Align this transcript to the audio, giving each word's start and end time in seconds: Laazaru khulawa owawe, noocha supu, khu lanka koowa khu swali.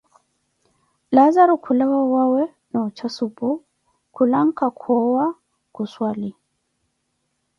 Laazaru 1.15 1.55
khulawa 1.63 1.97
owawe, 2.05 2.43
noocha 2.71 3.07
supu, 3.15 3.47
khu 4.13 4.21
lanka 4.31 4.67
koowa 4.79 5.25
khu 5.73 5.83
swali. 5.93 6.29